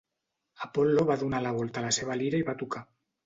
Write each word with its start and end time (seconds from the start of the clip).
Apol·lo 0.67 1.03
va 1.09 1.17
donar 1.25 1.43
la 1.47 1.51
volta 1.59 1.81
a 1.81 1.85
la 1.87 1.93
seva 1.99 2.17
lira 2.23 2.41
i 2.45 2.47
va 2.51 2.57
tocar. 2.65 2.83